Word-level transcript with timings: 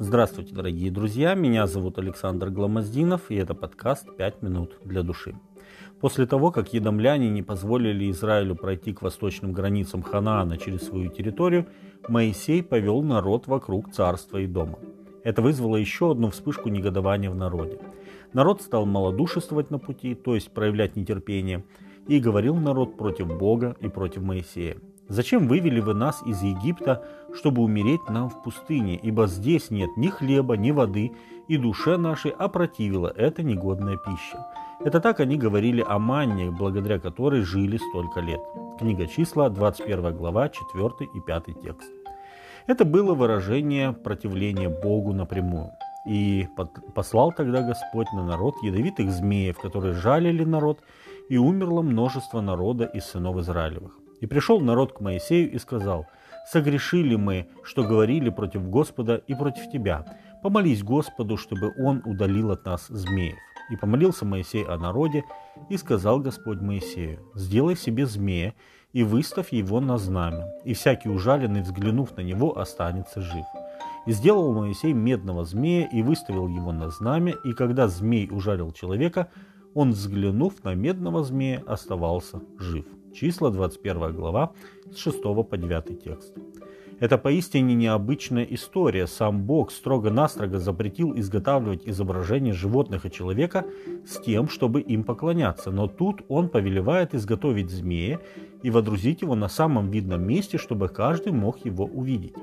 Здравствуйте, 0.00 0.54
дорогие 0.54 0.92
друзья, 0.92 1.34
меня 1.34 1.66
зовут 1.66 1.98
Александр 1.98 2.50
Гламоздинов, 2.50 3.32
и 3.32 3.34
это 3.34 3.52
подкаст 3.54 4.06
«Пять 4.16 4.42
минут 4.42 4.78
для 4.84 5.02
души». 5.02 5.34
После 6.00 6.24
того, 6.24 6.52
как 6.52 6.72
едомляне 6.72 7.28
не 7.30 7.42
позволили 7.42 8.08
Израилю 8.12 8.54
пройти 8.54 8.92
к 8.92 9.02
восточным 9.02 9.52
границам 9.52 10.02
Ханаана 10.02 10.56
через 10.56 10.86
свою 10.86 11.10
территорию, 11.10 11.66
Моисей 12.06 12.62
повел 12.62 13.02
народ 13.02 13.48
вокруг 13.48 13.90
царства 13.90 14.38
и 14.38 14.46
дома. 14.46 14.78
Это 15.24 15.42
вызвало 15.42 15.74
еще 15.74 16.12
одну 16.12 16.30
вспышку 16.30 16.68
негодования 16.68 17.28
в 17.28 17.34
народе. 17.34 17.80
Народ 18.32 18.62
стал 18.62 18.86
малодушествовать 18.86 19.72
на 19.72 19.80
пути, 19.80 20.14
то 20.14 20.36
есть 20.36 20.52
проявлять 20.52 20.94
нетерпение, 20.94 21.64
и 22.06 22.20
говорил 22.20 22.54
народ 22.54 22.96
против 22.96 23.26
Бога 23.36 23.76
и 23.80 23.88
против 23.88 24.22
Моисея. 24.22 24.76
Зачем 25.08 25.48
вывели 25.48 25.80
вы 25.80 25.94
нас 25.94 26.22
из 26.26 26.42
Египта, 26.42 27.02
чтобы 27.34 27.62
умереть 27.62 28.08
нам 28.10 28.28
в 28.28 28.42
пустыне, 28.42 28.94
ибо 28.96 29.26
здесь 29.26 29.70
нет 29.70 29.96
ни 29.96 30.08
хлеба, 30.08 30.56
ни 30.58 30.70
воды, 30.70 31.12
и 31.48 31.56
душе 31.56 31.96
нашей 31.96 32.30
опротивила 32.30 33.12
эта 33.16 33.42
негодная 33.42 33.96
пища. 33.96 34.46
Это 34.84 35.00
так 35.00 35.20
они 35.20 35.36
говорили 35.36 35.82
о 35.86 35.98
манне, 35.98 36.50
благодаря 36.50 36.98
которой 36.98 37.40
жили 37.40 37.78
столько 37.78 38.20
лет. 38.20 38.40
Книга 38.78 39.06
числа, 39.06 39.48
21 39.48 40.14
глава, 40.14 40.50
4 40.50 41.10
и 41.14 41.20
5 41.20 41.44
текст. 41.62 41.90
Это 42.66 42.84
было 42.84 43.14
выражение 43.14 43.94
противления 43.94 44.68
Богу 44.68 45.14
напрямую. 45.14 45.70
И 46.06 46.48
послал 46.94 47.32
тогда 47.32 47.62
Господь 47.62 48.12
на 48.12 48.24
народ 48.24 48.56
ядовитых 48.62 49.10
змеев, 49.10 49.58
которые 49.58 49.94
жалили 49.94 50.44
народ, 50.44 50.80
и 51.30 51.38
умерло 51.38 51.80
множество 51.80 52.42
народа 52.42 52.84
из 52.84 53.04
сынов 53.04 53.38
Израилевых. 53.38 53.97
И 54.20 54.26
пришел 54.26 54.60
народ 54.60 54.92
к 54.92 55.00
Моисею 55.00 55.50
и 55.50 55.58
сказал, 55.58 56.06
«Согрешили 56.46 57.16
мы, 57.16 57.48
что 57.62 57.84
говорили 57.84 58.30
против 58.30 58.68
Господа 58.68 59.16
и 59.16 59.34
против 59.34 59.70
тебя. 59.70 60.04
Помолись 60.42 60.82
Господу, 60.82 61.36
чтобы 61.36 61.72
он 61.78 62.02
удалил 62.04 62.50
от 62.50 62.64
нас 62.64 62.86
змеев». 62.88 63.36
И 63.70 63.76
помолился 63.76 64.24
Моисей 64.24 64.64
о 64.64 64.78
народе, 64.78 65.24
и 65.68 65.76
сказал 65.76 66.20
Господь 66.20 66.60
Моисею, 66.60 67.20
«Сделай 67.34 67.76
себе 67.76 68.06
змея, 68.06 68.54
и 68.94 69.02
выставь 69.02 69.52
его 69.52 69.80
на 69.80 69.98
знамя, 69.98 70.46
и 70.64 70.72
всякий 70.72 71.10
ужаленный, 71.10 71.60
взглянув 71.60 72.16
на 72.16 72.22
него, 72.22 72.58
останется 72.58 73.20
жив». 73.20 73.44
И 74.06 74.12
сделал 74.12 74.54
Моисей 74.54 74.94
медного 74.94 75.44
змея, 75.44 75.86
и 75.86 76.00
выставил 76.00 76.48
его 76.48 76.72
на 76.72 76.88
знамя, 76.88 77.34
и 77.44 77.52
когда 77.52 77.88
змей 77.88 78.28
ужалил 78.30 78.72
человека, 78.72 79.28
он, 79.74 79.90
взглянув 79.90 80.64
на 80.64 80.74
медного 80.74 81.22
змея, 81.22 81.62
оставался 81.66 82.40
жив. 82.58 82.86
Числа, 83.18 83.50
21 83.50 84.12
глава, 84.12 84.52
с 84.92 84.98
6 84.98 85.22
по 85.22 85.56
9 85.56 86.04
текст. 86.04 86.32
Это 87.00 87.18
поистине 87.18 87.74
необычная 87.74 88.44
история. 88.44 89.08
Сам 89.08 89.42
Бог 89.42 89.72
строго-настрого 89.72 90.60
запретил 90.60 91.18
изготавливать 91.18 91.82
изображения 91.88 92.52
животных 92.52 93.06
и 93.06 93.10
человека 93.10 93.64
с 94.06 94.20
тем, 94.20 94.48
чтобы 94.48 94.80
им 94.80 95.02
поклоняться. 95.02 95.72
Но 95.72 95.88
тут 95.88 96.22
он 96.28 96.48
повелевает 96.48 97.12
изготовить 97.12 97.70
змея 97.70 98.20
и 98.62 98.70
водрузить 98.70 99.22
его 99.22 99.34
на 99.34 99.48
самом 99.48 99.90
видном 99.90 100.22
месте, 100.22 100.56
чтобы 100.56 100.88
каждый 100.88 101.32
мог 101.32 101.64
его 101.64 101.86
увидеть. 101.86 102.36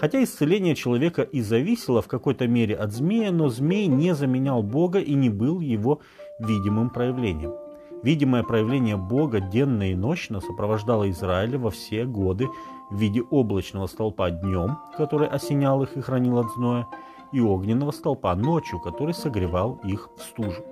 Хотя 0.00 0.24
исцеление 0.24 0.74
человека 0.74 1.22
и 1.22 1.40
зависело 1.40 2.02
в 2.02 2.08
какой-то 2.08 2.48
мере 2.48 2.74
от 2.74 2.92
змея, 2.92 3.30
но 3.30 3.48
змей 3.48 3.86
не 3.86 4.12
заменял 4.12 4.64
Бога 4.64 4.98
и 4.98 5.14
не 5.14 5.30
был 5.30 5.60
его 5.60 6.00
видимым 6.40 6.90
проявлением. 6.90 7.65
Видимое 8.02 8.42
проявление 8.42 8.96
Бога 8.96 9.40
денно 9.40 9.90
и 9.90 9.94
ночно 9.94 10.40
сопровождало 10.40 11.10
Израиля 11.10 11.58
во 11.58 11.70
все 11.70 12.04
годы 12.04 12.48
в 12.90 12.96
виде 12.96 13.22
облачного 13.22 13.86
столпа 13.86 14.30
днем, 14.30 14.78
который 14.96 15.28
осенял 15.28 15.82
их 15.82 15.96
и 15.96 16.00
хранил 16.00 16.38
от 16.38 16.52
зноя, 16.52 16.86
и 17.32 17.40
огненного 17.40 17.90
столпа 17.90 18.34
ночью, 18.36 18.80
который 18.80 19.14
согревал 19.14 19.80
их 19.84 20.08
в 20.16 20.22
стужу. 20.22 20.62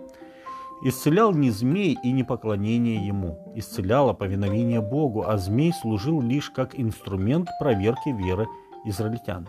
Исцелял 0.83 1.33
не 1.33 1.51
змей 1.51 1.97
и 2.05 2.13
не 2.13 2.25
поклонение 2.25 3.07
ему, 3.07 3.53
исцеляло 3.55 4.13
повиновение 4.13 4.81
Богу, 4.81 5.25
а 5.27 5.39
змей 5.39 5.73
служил 5.73 6.21
лишь 6.21 6.51
как 6.51 6.79
инструмент 6.79 7.49
проверки 7.59 8.11
веры 8.11 8.47
израильтян. 8.85 9.49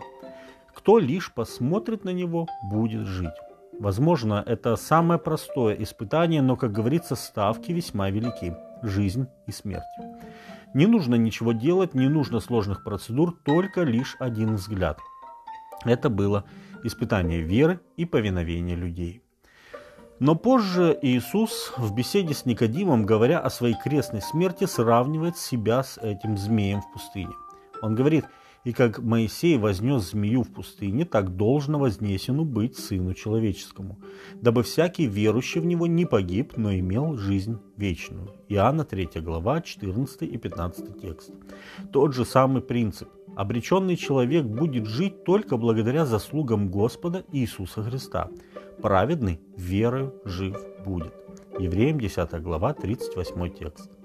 Кто 0.74 0.98
лишь 0.98 1.32
посмотрит 1.32 2.04
на 2.04 2.10
него, 2.10 2.46
будет 2.62 3.06
жить. 3.06 3.34
Возможно, 3.78 4.42
это 4.46 4.76
самое 4.76 5.20
простое 5.20 5.74
испытание, 5.74 6.40
но, 6.40 6.56
как 6.56 6.72
говорится, 6.72 7.14
ставки 7.14 7.72
весьма 7.72 8.10
велики. 8.10 8.54
Жизнь 8.82 9.26
и 9.46 9.52
смерть. 9.52 9.84
Не 10.74 10.86
нужно 10.86 11.14
ничего 11.14 11.52
делать, 11.52 11.94
не 11.94 12.08
нужно 12.08 12.40
сложных 12.40 12.84
процедур, 12.84 13.36
только 13.44 13.82
лишь 13.82 14.16
один 14.18 14.56
взгляд. 14.56 14.98
Это 15.84 16.08
было 16.08 16.44
испытание 16.84 17.40
веры 17.42 17.80
и 17.96 18.04
повиновения 18.04 18.74
людей. 18.74 19.22
Но 20.18 20.34
позже 20.34 20.98
Иисус 21.02 21.74
в 21.76 21.94
беседе 21.94 22.32
с 22.32 22.46
Никодимом, 22.46 23.04
говоря 23.04 23.38
о 23.40 23.50
своей 23.50 23.74
крестной 23.74 24.22
смерти, 24.22 24.64
сравнивает 24.64 25.36
себя 25.36 25.82
с 25.82 25.98
этим 25.98 26.38
змеем 26.38 26.80
в 26.80 26.92
пустыне. 26.92 27.32
Он 27.82 27.94
говорит– 27.94 28.24
и 28.66 28.72
как 28.72 28.98
Моисей 28.98 29.58
вознес 29.58 30.10
змею 30.10 30.42
в 30.42 30.50
пустыне, 30.50 31.04
так 31.04 31.36
должно 31.36 31.78
вознесену 31.78 32.44
быть 32.44 32.76
Сыну 32.76 33.14
Человеческому, 33.14 34.00
дабы 34.34 34.64
всякий 34.64 35.06
верующий 35.06 35.60
в 35.60 35.66
Него 35.66 35.86
не 35.86 36.04
погиб, 36.04 36.54
но 36.56 36.74
имел 36.74 37.16
жизнь 37.16 37.60
вечную. 37.76 38.34
Иоанна 38.48 38.84
3 38.84 39.20
глава, 39.22 39.60
14 39.60 40.22
и 40.22 40.36
15 40.36 41.00
текст. 41.00 41.30
Тот 41.92 42.12
же 42.12 42.24
самый 42.24 42.60
принцип. 42.60 43.08
Обреченный 43.36 43.94
человек 43.94 44.44
будет 44.44 44.86
жить 44.86 45.22
только 45.22 45.56
благодаря 45.56 46.04
заслугам 46.04 46.68
Господа 46.68 47.24
Иисуса 47.30 47.84
Христа. 47.84 48.30
Праведный 48.82 49.38
верою 49.56 50.12
жив 50.24 50.56
будет. 50.84 51.14
Евреям 51.60 52.00
10 52.00 52.42
глава, 52.42 52.74
38 52.74 53.48
текст. 53.50 53.95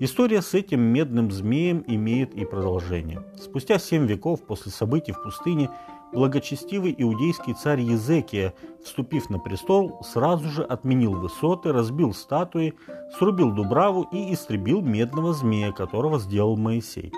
История 0.00 0.42
с 0.42 0.54
этим 0.54 0.80
медным 0.80 1.30
змеем 1.30 1.84
имеет 1.86 2.34
и 2.34 2.44
продолжение. 2.44 3.22
Спустя 3.36 3.78
семь 3.78 4.06
веков 4.06 4.42
после 4.42 4.72
событий 4.72 5.12
в 5.12 5.22
пустыне 5.22 5.70
благочестивый 6.12 6.94
иудейский 6.96 7.54
царь 7.54 7.80
Езекия, 7.80 8.54
вступив 8.84 9.30
на 9.30 9.38
престол, 9.38 10.00
сразу 10.02 10.48
же 10.48 10.62
отменил 10.62 11.14
высоты, 11.14 11.72
разбил 11.72 12.14
статуи, 12.14 12.74
срубил 13.18 13.52
дубраву 13.52 14.08
и 14.12 14.32
истребил 14.32 14.80
медного 14.80 15.32
змея, 15.32 15.72
которого 15.72 16.18
сделал 16.18 16.56
Моисей. 16.56 17.12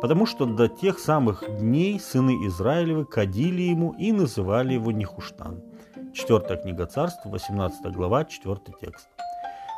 Потому 0.00 0.26
что 0.26 0.46
до 0.46 0.68
тех 0.68 0.98
самых 0.98 1.44
дней 1.58 2.00
сыны 2.00 2.46
Израилевы 2.46 3.04
кадили 3.04 3.62
ему 3.62 3.94
и 3.98 4.10
называли 4.10 4.74
его 4.74 4.90
Нехуштан. 4.90 5.62
Четвертая 6.12 6.58
книга 6.58 6.86
царств, 6.86 7.24
18 7.24 7.92
глава, 7.92 8.24
4 8.24 8.58
текст. 8.80 9.08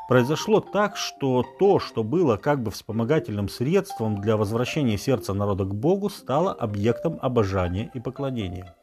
Произошло 0.06 0.60
так, 0.60 0.98
что 0.98 1.42
то, 1.58 1.78
что 1.78 2.04
было 2.04 2.36
как 2.36 2.62
бы 2.62 2.70
вспомогательным 2.70 3.48
средством 3.48 4.20
для 4.20 4.36
возвращения 4.36 4.98
сердца 4.98 5.32
народа 5.32 5.64
к 5.64 5.74
Богу, 5.74 6.10
стало 6.10 6.52
объектом 6.52 7.18
обожания 7.22 7.90
и 7.94 8.00
поклонения. 8.00 8.74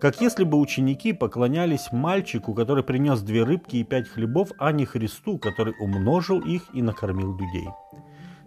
Как 0.00 0.20
если 0.22 0.44
бы 0.44 0.58
ученики 0.58 1.12
поклонялись 1.12 1.92
мальчику, 1.92 2.54
который 2.54 2.82
принес 2.82 3.20
две 3.20 3.44
рыбки 3.44 3.76
и 3.76 3.84
пять 3.84 4.08
хлебов, 4.08 4.50
а 4.58 4.72
не 4.72 4.86
Христу, 4.86 5.38
который 5.38 5.74
умножил 5.78 6.40
их 6.40 6.62
и 6.72 6.80
накормил 6.80 7.36
людей. 7.36 7.68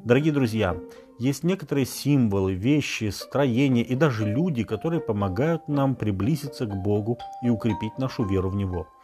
Дорогие 0.04 0.34
друзья, 0.34 0.78
есть 1.20 1.44
некоторые 1.44 1.86
символы, 1.86 2.54
вещи, 2.54 3.10
строения 3.12 3.84
и 3.84 3.94
даже 3.96 4.26
люди, 4.26 4.64
которые 4.64 5.02
помогают 5.02 5.68
нам 5.68 5.96
приблизиться 5.96 6.66
к 6.66 6.76
Богу 6.76 7.20
и 7.44 7.50
укрепить 7.50 7.98
нашу 8.00 8.24
веру 8.24 8.50
в 8.50 8.56
Него– 8.56 8.88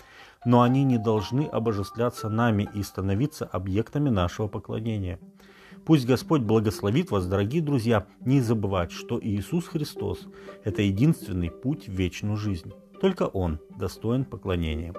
но 0.46 0.62
они 0.62 0.84
не 0.84 0.98
должны 0.98 1.42
обожествляться 1.42 2.30
нами 2.30 2.70
и 2.74 2.84
становиться 2.84 3.46
объектами 3.46 4.10
нашего 4.10 4.48
поклонения. 4.48 5.20
Пусть 5.86 6.08
Господь 6.08 6.42
благословит 6.42 7.12
вас, 7.12 7.28
дорогие 7.28 7.62
друзья, 7.62 8.08
не 8.22 8.42
забывать, 8.42 8.92
что 8.92 9.20
Иисус 9.22 9.68
Христос– 9.68 10.28
это 10.64 10.82
единственный 10.82 11.52
путь 11.52 11.88
в 11.88 11.92
вечную 11.92 12.38
жизнь. 12.38 12.72
Только 13.02 13.24
Он 13.24 13.60
достоин 13.78 14.26
поклонения. 14.26 14.94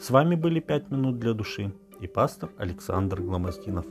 С 0.00 0.10
вами 0.10 0.36
были 0.36 0.60
«Пять 0.60 0.90
минут 0.90 1.18
для 1.18 1.34
души» 1.34 1.74
и 2.00 2.06
пастор 2.06 2.50
Александр 2.56 3.20
Гломоздинов. 3.20 3.84